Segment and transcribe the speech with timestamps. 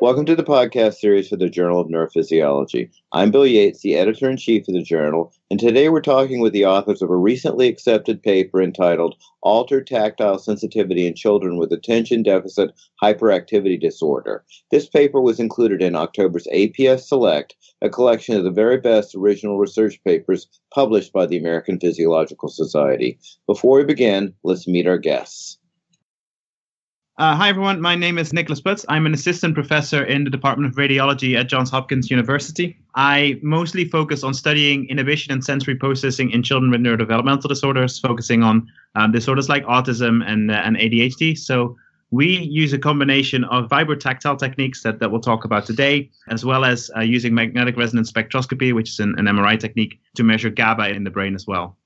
[0.00, 2.90] Welcome to the podcast series for the Journal of Neurophysiology.
[3.12, 6.54] I'm Bill Yates, the editor in chief of the journal, and today we're talking with
[6.54, 12.22] the authors of a recently accepted paper entitled Altered Tactile Sensitivity in Children with Attention
[12.22, 12.72] Deficit
[13.02, 14.42] Hyperactivity Disorder.
[14.70, 19.58] This paper was included in October's APS Select, a collection of the very best original
[19.58, 23.18] research papers published by the American Physiological Society.
[23.46, 25.59] Before we begin, let's meet our guests.
[27.20, 27.82] Uh, hi, everyone.
[27.82, 28.86] My name is Nicolaas Puts.
[28.88, 32.78] I'm an assistant professor in the Department of Radiology at Johns Hopkins University.
[32.94, 38.42] I mostly focus on studying inhibition and sensory processing in children with neurodevelopmental disorders, focusing
[38.42, 41.36] on um, disorders like autism and, uh, and ADHD.
[41.36, 41.76] So
[42.10, 46.64] we use a combination of vibrotactile techniques that, that we'll talk about today, as well
[46.64, 50.88] as uh, using magnetic resonance spectroscopy, which is an, an MRI technique, to measure GABA
[50.94, 51.76] in the brain as well.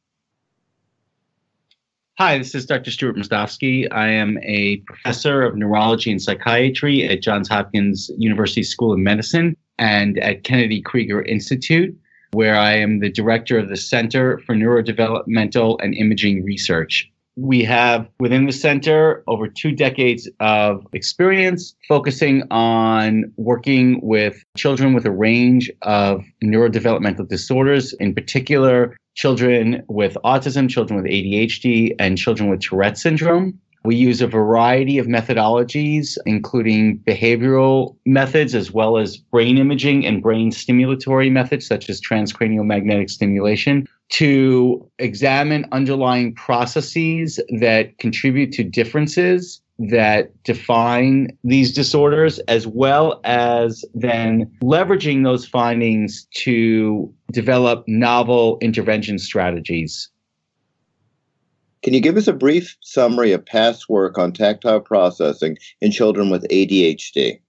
[2.17, 2.93] Hi, this is Dr.
[2.93, 3.89] Stewart Mostofsky.
[3.91, 9.57] I am a professor of neurology and psychiatry at Johns Hopkins University School of Medicine
[9.81, 11.93] and at Kennedy Krieger Institute,
[12.31, 17.11] where I am the director of the Center for Neurodevelopmental and Imaging Research.
[17.35, 24.95] We have within the center over two decades of experience focusing on working with children
[24.95, 32.19] with a range of neurodevelopmental disorders, in particular children with autism, children with ADHD, and
[32.19, 33.59] children with Tourette syndrome.
[33.85, 40.23] We use a variety of methodologies, including behavioral methods as well as brain imaging and
[40.23, 48.65] brain stimulatory methods, such as transcranial magnetic stimulation, to examine underlying processes that contribute to
[48.65, 58.59] differences that define these disorders, as well as then leveraging those findings to develop novel
[58.61, 60.09] intervention strategies.
[61.83, 66.31] Can you give us a brief summary of past work on tactile processing in children
[66.31, 67.41] with ADHD?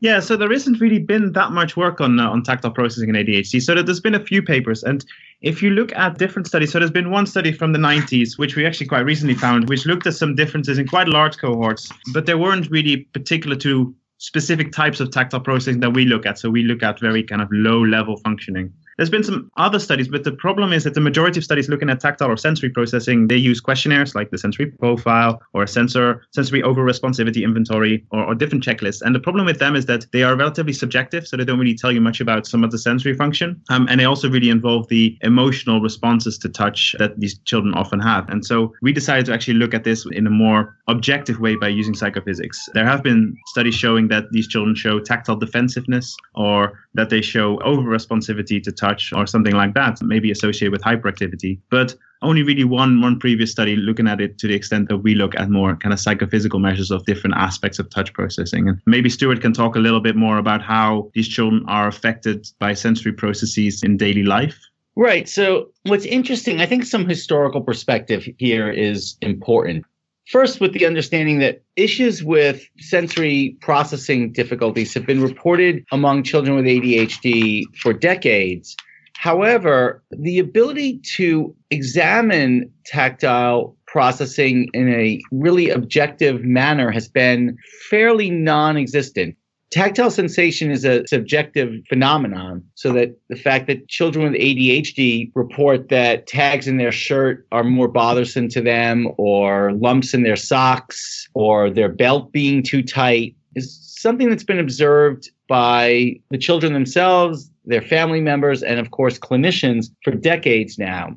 [0.00, 3.14] Yeah, so there isn't really been that much work on uh, on tactile processing in
[3.14, 3.62] ADHD.
[3.62, 5.02] So there's been a few papers, and
[5.44, 8.56] if you look at different studies, so there's been one study from the 90s, which
[8.56, 12.24] we actually quite recently found, which looked at some differences in quite large cohorts, but
[12.24, 16.38] they weren't really particular to specific types of tactile processing that we look at.
[16.38, 18.72] So we look at very kind of low level functioning.
[18.96, 21.90] There's been some other studies, but the problem is that the majority of studies looking
[21.90, 26.22] at tactile or sensory processing, they use questionnaires like the sensory profile or a sensor
[26.32, 29.02] sensory over responsivity inventory or, or different checklists.
[29.02, 31.74] And the problem with them is that they are relatively subjective, so they don't really
[31.74, 33.60] tell you much about some of the sensory function.
[33.70, 38.00] Um, and they also really involve the emotional responses to touch that these children often
[38.00, 38.28] have.
[38.28, 41.68] And so we decided to actually look at this in a more objective way by
[41.68, 42.68] using psychophysics.
[42.74, 47.58] There have been studies showing that these children show tactile defensiveness or that they show
[47.62, 51.58] over responsivity to touch touch or something like that, maybe associated with hyperactivity.
[51.70, 55.14] But only really one one previous study looking at it to the extent that we
[55.14, 58.68] look at more kind of psychophysical measures of different aspects of touch processing.
[58.68, 62.46] And maybe Stewart can talk a little bit more about how these children are affected
[62.58, 64.58] by sensory processes in daily life.
[64.96, 65.28] Right.
[65.28, 69.84] So, what's interesting, I think some historical perspective here is important.
[70.28, 76.56] First, with the understanding that issues with sensory processing difficulties have been reported among children
[76.56, 78.74] with ADHD for decades.
[79.16, 87.56] However, the ability to examine tactile processing in a really objective manner has been
[87.88, 89.36] fairly non existent
[89.74, 95.88] tactile sensation is a subjective phenomenon so that the fact that children with ADHD report
[95.88, 101.28] that tags in their shirt are more bothersome to them or lumps in their socks
[101.34, 107.50] or their belt being too tight is something that's been observed by the children themselves,
[107.64, 111.16] their family members, and of course clinicians for decades now.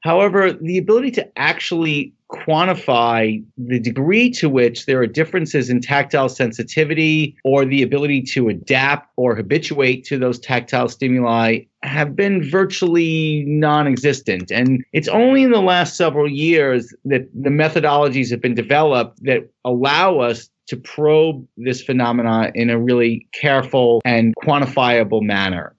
[0.00, 6.28] However, the ability to actually quantify the degree to which there are differences in tactile
[6.28, 13.44] sensitivity or the ability to adapt or habituate to those tactile stimuli have been virtually
[13.46, 14.50] non existent.
[14.50, 19.48] And it's only in the last several years that the methodologies have been developed that
[19.64, 25.74] allow us to probe this phenomena in a really careful and quantifiable manner.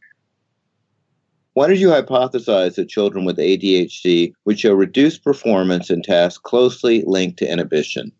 [1.53, 7.03] Why did you hypothesize that children with ADHD would show reduced performance in tasks closely
[7.05, 8.11] linked to inhibition?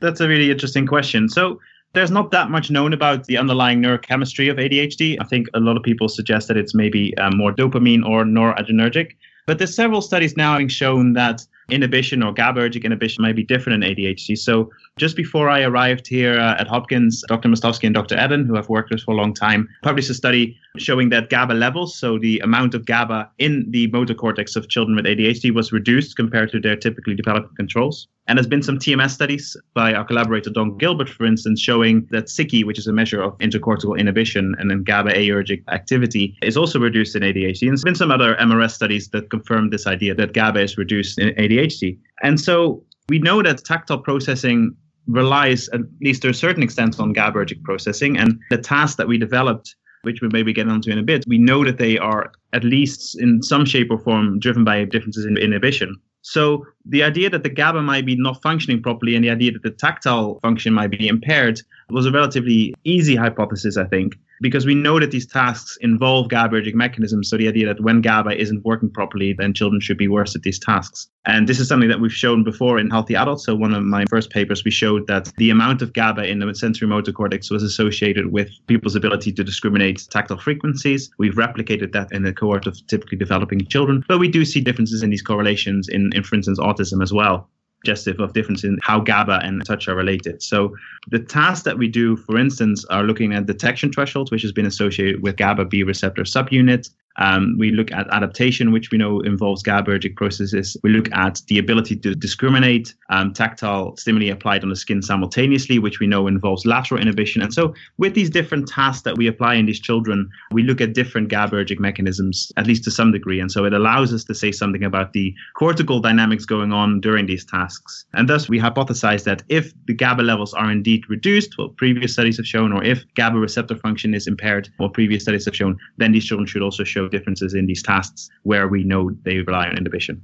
[0.00, 1.28] That's a really interesting question.
[1.28, 1.60] So,
[1.94, 5.16] there's not that much known about the underlying neurochemistry of ADHD.
[5.20, 9.12] I think a lot of people suggest that it's maybe uh, more dopamine or noradrenergic.
[9.46, 13.84] But there's several studies now having shown that inhibition or GABAergic inhibition might be different
[13.84, 14.38] in ADHD.
[14.38, 17.48] So just before I arrived here uh, at Hopkins, Dr.
[17.48, 18.16] Mostofsky and Dr.
[18.16, 21.54] Edden, who I've worked with for a long time, published a study showing that GABA
[21.54, 25.72] levels, so the amount of GABA in the motor cortex of children with ADHD was
[25.72, 28.08] reduced compared to their typically developed controls.
[28.28, 32.28] And there's been some TMS studies by our collaborator Don Gilbert, for instance, showing that
[32.28, 37.16] SICI, which is a measure of intracortical inhibition and then GABAergic activity, is also reduced
[37.16, 37.62] in ADHD.
[37.62, 41.18] And there's been some other MRS studies that confirm this idea that GABA is reduced
[41.18, 41.98] in ADHD.
[42.22, 44.76] And so we know that tactile processing
[45.06, 48.18] relies, at least to a certain extent, on GABAergic processing.
[48.18, 51.38] And the tasks that we developed which we maybe get onto in a bit, we
[51.38, 55.36] know that they are at least in some shape or form driven by differences in
[55.36, 55.94] inhibition.
[56.28, 59.62] So the idea that the GABA might be not functioning properly and the idea that
[59.62, 64.74] the tactile function might be impaired was a relatively easy hypothesis, I think because we
[64.74, 67.28] know that these tasks involve GABAergic mechanisms.
[67.30, 70.42] So the idea that when GABA isn't working properly, then children should be worse at
[70.42, 71.08] these tasks.
[71.24, 73.44] And this is something that we've shown before in healthy adults.
[73.44, 76.54] So one of my first papers, we showed that the amount of GABA in the
[76.54, 81.10] sensory motor cortex was associated with people's ability to discriminate tactile frequencies.
[81.18, 85.02] We've replicated that in a cohort of typically developing children, but we do see differences
[85.02, 87.48] in these correlations in, in for instance, autism as well
[87.88, 90.42] suggestive of difference in how GABA and touch are related.
[90.42, 90.76] So
[91.08, 94.66] the tasks that we do, for instance, are looking at detection thresholds, which has been
[94.66, 96.90] associated with GABA B receptor subunit.
[97.18, 100.76] Um, we look at adaptation, which we know involves GABAergic processes.
[100.82, 105.78] We look at the ability to discriminate um, tactile stimuli applied on the skin simultaneously,
[105.78, 107.42] which we know involves lateral inhibition.
[107.42, 110.94] And so, with these different tasks that we apply in these children, we look at
[110.94, 113.40] different GABAergic mechanisms, at least to some degree.
[113.40, 117.26] And so, it allows us to say something about the cortical dynamics going on during
[117.26, 118.04] these tasks.
[118.14, 122.36] And thus, we hypothesize that if the GABA levels are indeed reduced, what previous studies
[122.36, 126.12] have shown, or if GABA receptor function is impaired, what previous studies have shown, then
[126.12, 129.76] these children should also show differences in these tasks where we know they rely on
[129.76, 130.22] inhibition.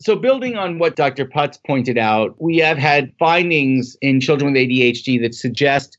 [0.00, 1.26] So, building on what Dr.
[1.26, 5.98] Puts pointed out, we have had findings in children with ADHD that suggest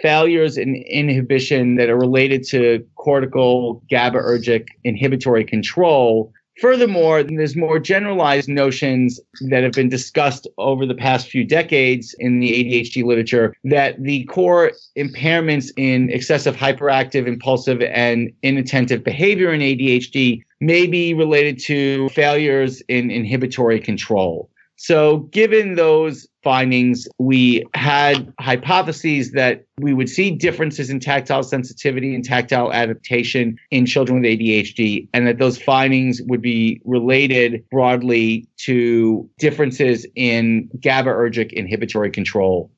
[0.00, 8.48] failures in inhibition that are related to cortical GABAergic inhibitory control Furthermore, there's more generalized
[8.48, 14.00] notions that have been discussed over the past few decades in the ADHD literature that
[14.00, 21.58] the core impairments in excessive hyperactive, impulsive, and inattentive behavior in ADHD may be related
[21.60, 24.48] to failures in inhibitory control.
[24.76, 32.14] So, given those findings, we had hypotheses that we would see differences in tactile sensitivity
[32.14, 38.46] and tactile adaptation in children with ADHD, and that those findings would be related broadly
[38.58, 42.70] to differences in GABAergic inhibitory control.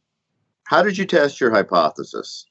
[0.65, 2.47] How did you test your hypothesis?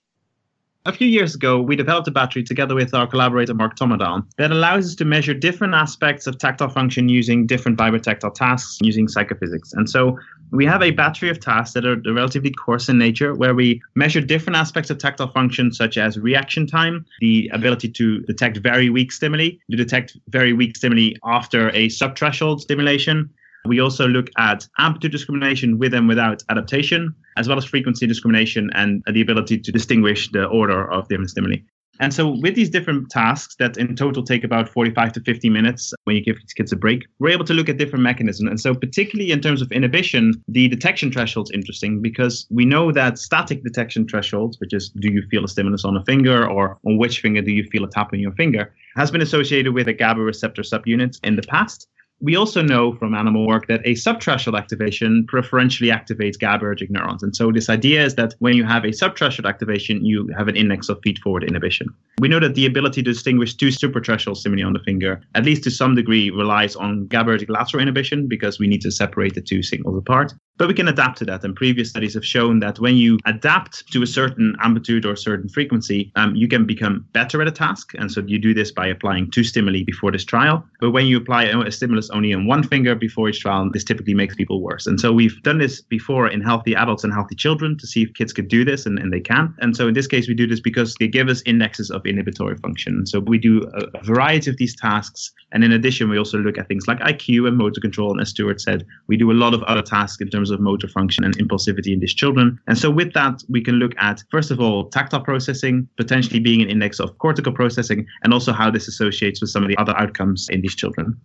[0.88, 4.52] A few years ago, we developed a battery together with our collaborator Mark Tommerdahl that
[4.52, 9.74] allows us to measure different aspects of tactile function using different vibrotactile tasks using psychophysics.
[9.74, 10.20] And so
[10.52, 14.22] we have a battery of tasks that are relatively coarse in nature, where we measure
[14.22, 19.12] different aspects of tactile function, such as reaction time, the ability to detect very weak
[19.12, 23.28] stimuli, to detect very weak stimuli after a subthreshold stimulation,
[23.66, 28.70] we also look at amplitude discrimination with and without adaptation, as well as frequency discrimination
[28.74, 31.58] and the ability to distinguish the order of different stimuli.
[32.00, 35.94] And so, with these different tasks that in total take about 45 to 50 minutes
[36.04, 38.50] when you give kids a break, we're able to look at different mechanisms.
[38.50, 42.92] And so, particularly in terms of inhibition, the detection threshold is interesting because we know
[42.92, 46.78] that static detection thresholds, which is do you feel a stimulus on a finger or
[46.86, 49.88] on which finger do you feel a tap on your finger, has been associated with
[49.88, 51.88] a GABA receptor subunit in the past.
[52.22, 57.22] We also know from animal work that a subthreshold activation preferentially activates GABAergic neurons.
[57.22, 60.56] And so this idea is that when you have a subthreshold activation, you have an
[60.56, 61.88] index of feed-forward inhibition.
[62.20, 65.64] We know that the ability to distinguish two suprathreshold stimuli on the finger, at least
[65.66, 69.62] to some degree, relies on GABAergic lateral inhibition because we need to separate the two
[69.62, 70.34] signals apart.
[70.58, 71.44] But we can adapt to that.
[71.44, 75.18] And previous studies have shown that when you adapt to a certain amplitude or a
[75.18, 77.94] certain frequency, um, you can become better at a task.
[77.98, 80.66] And so you do this by applying two stimuli before this trial.
[80.80, 84.14] But when you apply a stimulus only on one finger before each trial, this typically
[84.14, 84.88] makes people worse.
[84.88, 88.14] And so we've done this before in healthy adults and healthy children to see if
[88.14, 89.54] kids could do this, and, and they can.
[89.60, 92.58] And so in this case, we do this because they give us indexes of inhibitory
[92.58, 93.06] function.
[93.06, 95.32] So we do a, a variety of these tasks.
[95.52, 98.12] And in addition, we also look at things like IQ and motor control.
[98.12, 100.60] And as Stewart said, we do a lot of other tasks in terms terms of
[100.60, 102.60] motor function and impulsivity in these children.
[102.68, 106.62] And so with that, we can look at, first of all, tactile processing, potentially being
[106.62, 109.98] an index of cortical processing, and also how this associates with some of the other
[109.98, 111.20] outcomes in these children.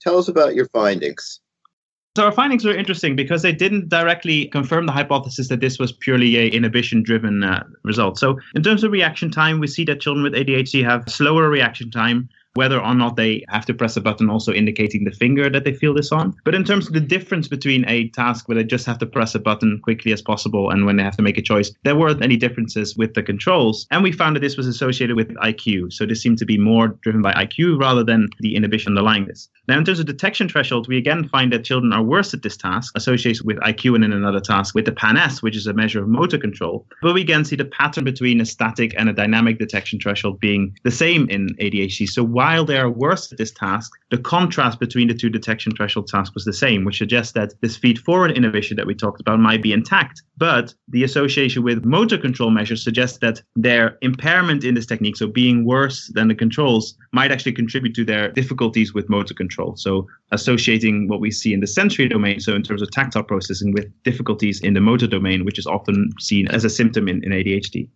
[0.00, 1.40] Tell us about your findings.
[2.16, 5.92] So our findings were interesting because they didn't directly confirm the hypothesis that this was
[5.92, 8.18] purely a inhibition-driven uh, result.
[8.18, 11.90] So in terms of reaction time, we see that children with ADHD have slower reaction
[11.90, 15.64] time whether or not they have to press a button also indicating the finger that
[15.64, 16.36] they feel this on.
[16.44, 19.36] But in terms of the difference between a task where they just have to press
[19.36, 22.20] a button quickly as possible and when they have to make a choice, there weren't
[22.20, 23.86] any differences with the controls.
[23.92, 25.92] And we found that this was associated with IQ.
[25.92, 29.48] So this seemed to be more driven by IQ rather than the inhibition underlying this.
[29.68, 32.56] Now, in terms of detection threshold, we again find that children are worse at this
[32.56, 36.02] task, associated with IQ and in another task with the PANESS, which is a measure
[36.02, 36.86] of motor control.
[37.02, 40.76] But we again see the pattern between a static and a dynamic detection threshold being
[40.84, 42.08] the same in ADHD.
[42.08, 46.06] So while they are worse at this task, the contrast between the two detection threshold
[46.08, 49.38] tasks was the same, which suggests that this feed forward inhibition that we talked about
[49.38, 50.22] might be intact.
[50.38, 55.26] But the association with motor control measures suggests that their impairment in this technique, so
[55.26, 59.76] being worse than the controls, might actually contribute to their difficulties with motor control.
[59.76, 63.72] So associating what we see in the sensory domain, so in terms of tactile processing,
[63.72, 67.30] with difficulties in the motor domain, which is often seen as a symptom in, in
[67.30, 67.90] ADHD.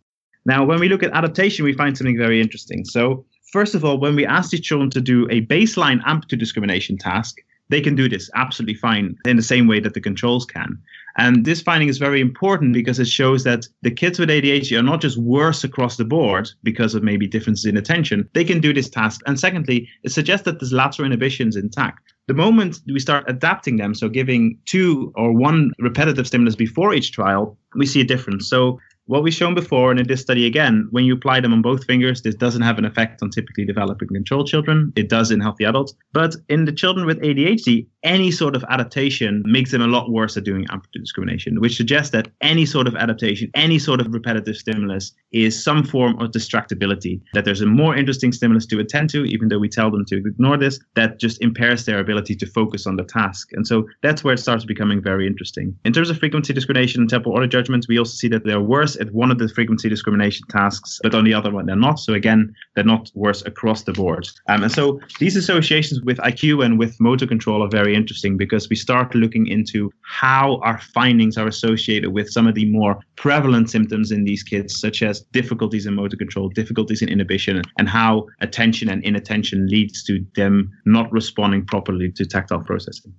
[0.44, 2.84] Now, when we look at adaptation, we find something very interesting.
[2.84, 6.98] So, first of all, when we ask these children to do a baseline amplitude discrimination
[6.98, 10.78] task, they can do this absolutely fine in the same way that the controls can.
[11.16, 14.82] And this finding is very important because it shows that the kids with ADHD are
[14.82, 18.28] not just worse across the board because of maybe differences in attention.
[18.34, 19.20] They can do this task.
[19.26, 22.12] And secondly, it suggests that this lateral inhibition is intact.
[22.28, 27.12] The moment we start adapting them, so giving two or one repetitive stimulus before each
[27.12, 28.48] trial, we see a difference.
[28.48, 31.62] So what we've shown before, and in this study again, when you apply them on
[31.62, 34.92] both fingers, this doesn't have an effect on typically developing control children.
[34.96, 35.94] It does in healthy adults.
[36.12, 40.36] But in the children with ADHD, any sort of adaptation makes them a lot worse
[40.36, 44.56] at doing amplitude discrimination, which suggests that any sort of adaptation, any sort of repetitive
[44.56, 49.24] stimulus is some form of distractibility, that there's a more interesting stimulus to attend to,
[49.24, 52.86] even though we tell them to ignore this, that just impairs their ability to focus
[52.86, 53.50] on the task.
[53.52, 55.76] And so that's where it starts becoming very interesting.
[55.84, 58.96] In terms of frequency discrimination and temporal order judgments, we also see that they're worse
[58.96, 61.98] at one of the frequency discrimination tasks, but on the other one, they're not.
[61.98, 64.28] So again, they're not worse across the board.
[64.48, 68.76] Um, and so these associations with IQ and with motor control are interesting because we
[68.76, 74.10] start looking into how our findings are associated with some of the more prevalent symptoms
[74.10, 78.88] in these kids, such as difficulties in motor control, difficulties in inhibition, and how attention
[78.88, 83.12] and inattention leads to them not responding properly to tactile processing.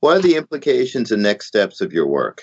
[0.00, 2.42] What are the implications and next steps of your work?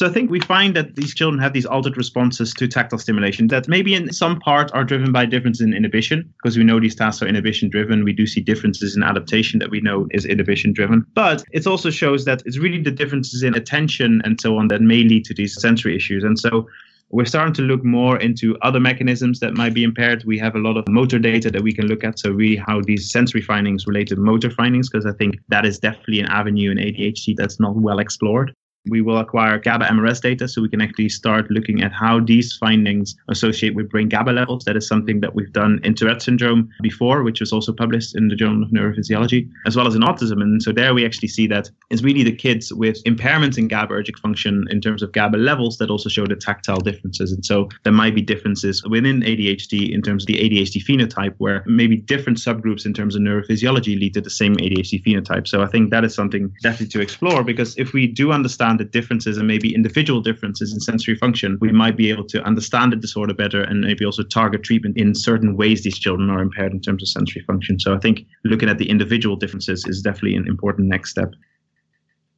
[0.00, 3.48] So I think we find that these children have these altered responses to tactile stimulation
[3.48, 6.94] that maybe in some part are driven by difference in inhibition, because we know these
[6.94, 8.02] tasks are inhibition driven.
[8.02, 11.04] We do see differences in adaptation that we know is inhibition driven.
[11.12, 14.80] But it also shows that it's really the differences in attention and so on that
[14.80, 16.24] may lead to these sensory issues.
[16.24, 16.66] And so
[17.10, 20.24] we're starting to look more into other mechanisms that might be impaired.
[20.24, 22.18] We have a lot of motor data that we can look at.
[22.18, 25.78] So, really, how these sensory findings relate to motor findings, because I think that is
[25.78, 28.54] definitely an avenue in ADHD that's not well explored.
[28.86, 32.56] We will acquire GABA MRS data so we can actually start looking at how these
[32.56, 34.64] findings associate with brain GABA levels.
[34.64, 38.28] That is something that we've done in Tourette syndrome before, which was also published in
[38.28, 40.40] the Journal of Neurophysiology, as well as in autism.
[40.40, 44.18] And so there we actually see that it's really the kids with impairments in GABAergic
[44.18, 47.32] function in terms of GABA levels that also show the tactile differences.
[47.32, 51.62] And so there might be differences within ADHD in terms of the ADHD phenotype, where
[51.66, 55.46] maybe different subgroups in terms of neurophysiology lead to the same ADHD phenotype.
[55.46, 58.80] So I think that is something definitely to explore because if we do understand understand
[58.80, 62.92] the differences and maybe individual differences in sensory function, we might be able to understand
[62.92, 66.72] the disorder better and maybe also target treatment in certain ways these children are impaired
[66.72, 67.78] in terms of sensory function.
[67.78, 71.34] So I think looking at the individual differences is definitely an important next step.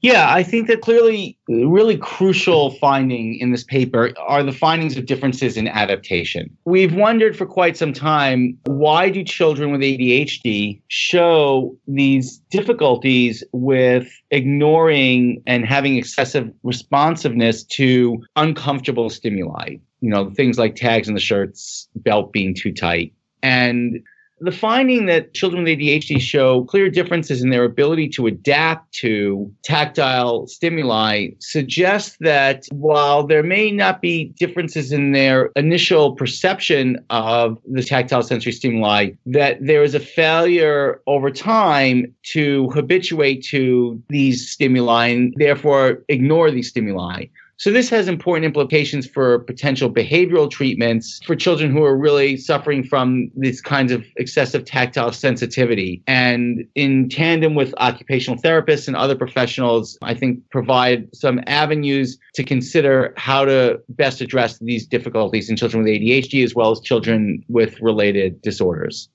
[0.03, 5.07] Yeah, I think that clearly, really crucial finding in this paper are the findings of
[5.07, 6.57] differences in adaptation.
[6.65, 14.09] We've wondered for quite some time why do children with ADHD show these difficulties with
[14.33, 19.77] ignoring and having excessive responsiveness to uncomfortable stimuli?
[20.01, 23.15] You know, things like tags in the shirts, belt being too tight.
[23.41, 24.03] And
[24.43, 29.51] the finding that children with ADHD show clear differences in their ability to adapt to
[29.63, 37.57] tactile stimuli suggests that while there may not be differences in their initial perception of
[37.71, 44.51] the tactile sensory stimuli, that there is a failure over time to habituate to these
[44.51, 47.27] stimuli and therefore ignore these stimuli.
[47.63, 52.83] So this has important implications for potential behavioral treatments for children who are really suffering
[52.83, 56.03] from these kinds of excessive tactile sensitivity.
[56.09, 62.43] And in tandem with occupational therapists and other professionals, I think provide some avenues to
[62.43, 67.45] consider how to best address these difficulties in children with ADHD as well as children
[67.47, 69.09] with related disorders.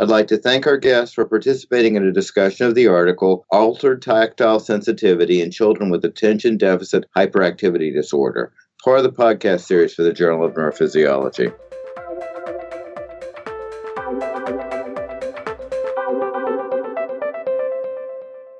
[0.00, 4.00] I'd like to thank our guests for participating in a discussion of the article Altered
[4.00, 8.50] Tactile Sensitivity in Children with Attention Deficit Hyperactivity Disorder,
[8.82, 11.52] part of the podcast series for the Journal of Neurophysiology.